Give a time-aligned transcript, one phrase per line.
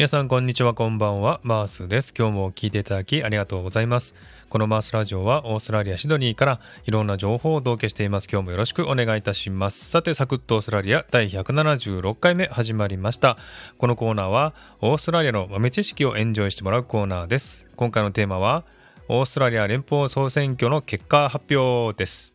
[0.00, 1.40] 皆さんこんにちはこんばんは。
[1.42, 2.14] マースです。
[2.18, 4.14] 今日も聞いていただきありがとうございます。
[4.48, 8.28] このマースラジオはオーストラリアシドニーからいろんな情報をお届けしています。
[8.32, 9.90] 今日もよろしくお願いいたします。
[9.90, 13.36] さてサクッとオーストラリア第176回目始まりました。
[13.76, 17.66] このコーナーはオーストラリアの豆知識をエンジョイしてもらうコーナーです。
[17.76, 18.64] 今回のテーマは
[19.08, 22.32] オーストラリア連邦総選挙の結果発表です。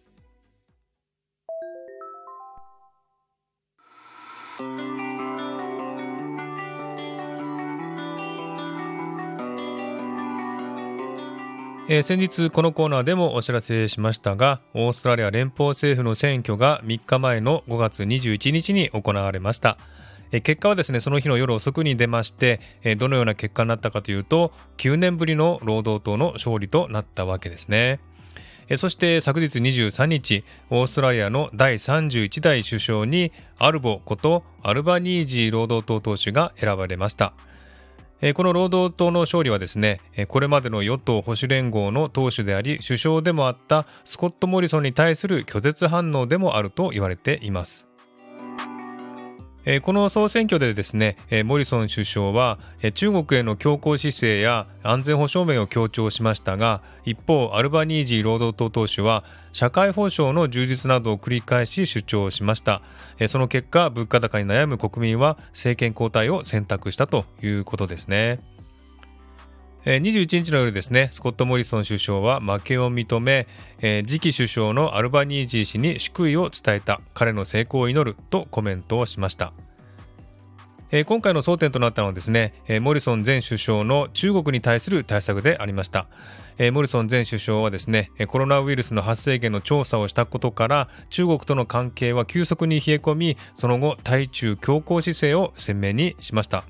[11.88, 19.77] えー、先日このコーナーでもお知らせしましたがオーストラリア連邦政府の選挙が3日前の5月21日に行われました、
[20.31, 27.99] えー、結果はですねその日の夜遅くに出まして、えー、どのような結果になったかというと9年ぶりの労働党の勝利となったわけですね。
[28.77, 37.33] そして昨日23日オーストラリアの第31代首相にアルボことアルバニージー労働党党首が選ばれました。
[38.33, 47.88] この労働党の勝利はですねこれまでの与党保守連合の党首であり首相でもあったスコット・モリソンに対する拒絶反応でもあると言われています。
[49.81, 52.59] この総選挙でですねモリソン首相は
[52.94, 62.81] 中国への強硬姿勢や安全保障面を強調しましたが一方アルバニージー労働党党首は社会保障の充実などを繰り返し主張しました。
[63.27, 68.39] その結果物価高に悩む国民は政権交代を選択したということですね。
[69.86, 73.46] 21日の夜ですねスコット・モリソン首相は負けを認め、
[73.80, 77.00] 次期首相のアルバニージー氏に祝意を伝えた。
[77.14, 79.54] 彼の成功を祈るとコメントをしました。
[81.06, 86.08] 今回の争点となったのはですねモリソン前首相の中国に対する対策でありました。
[86.72, 96.64] モリソン前首相はですねコロナウイルスの発生源の調査をしたことから中国との関係は急速に冷え込みその後対中強硬姿勢を鮮明にしました。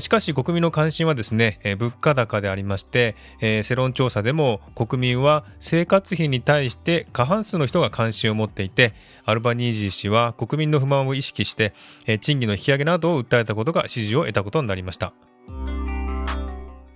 [0.00, 8.92] しかし国民の関心はですね物価高でありまして世論調査でも国民は生活費に対して過半数の人が関心を持っていて
[9.24, 11.72] アルバニージー氏は国民の不満を意識して
[12.20, 15.12] 賃金の引き上げなどを訴えたことが支持を得たことになりました。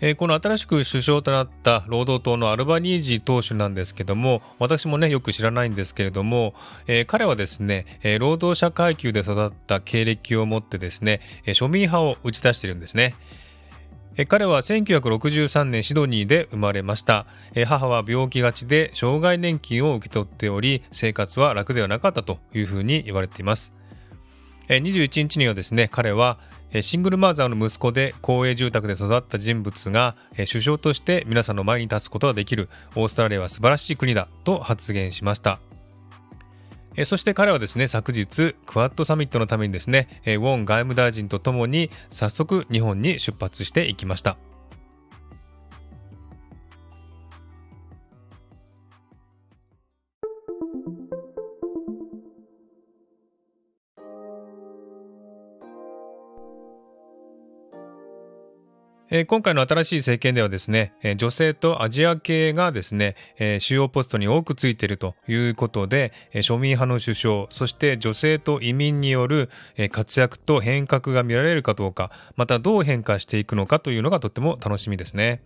[0.01, 6.55] えー、この新しく首相となった労働党のアルバニージー党首なんですけども私もねよく知らないんですけれども、
[6.87, 13.15] えー、彼はですね、え、労働者階級で育った経歴を持ってですね、え庶民派を打ち出しているんですね。
[14.27, 17.27] 彼は1963年シドニーで生まれました
[17.67, 23.73] 母は病気がちで障害年金を受け取っており生活は楽ではなかったというふうに言われています
[24.69, 26.39] 21日にはですね彼は
[26.83, 35.61] シングルマザーの息子で公営住宅で育った人物が首相として皆さんの前に立つことができるオーストラリアは素晴らしい国だと発言しました。
[37.05, 44.37] そして彼はですね昨日クワッドサミットのためにですねウォン外務大臣とともに早速日本に出発していきました。
[59.11, 75.41] えー、今回の新しい政権ではですね、えー、女性とアジア系がですね、えー、主要ポストに多くついているということで、え庶民派の首相、そして女性と移民による、え活躍と変革が見られるかどうか、またどう変化していくのかというのがとっても楽しみですね。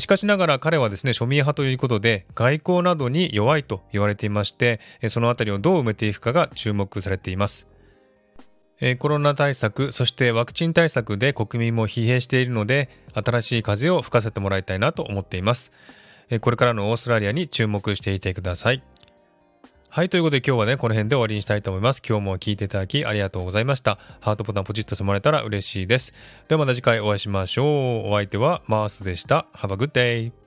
[0.00, 4.80] しかしながら彼はですね庶民派ということで外交などに弱いと言われていまして
[5.10, 7.68] そのあたりをどう埋めていくかが注目されています
[8.98, 15.72] コロナ対策、そしてワクチン対策で国民も疲弊しているので、新しい風を吹かせてもらいたいなと思っています。
[16.40, 18.82] これからのオーストラリアに注目していてください。
[19.88, 22.02] はい、ということで今日はね、この辺で終わりにしたいと思います。
[22.06, 23.98] 今日も聞いていただきありがとうございました。
[24.20, 26.12] ハートボタンポチッとしてもらえたら嬉しいです。
[26.48, 28.10] ではまた次回お会いしましょう。
[28.10, 29.46] お相手はマースでした。
[29.54, 30.45] Have a good day!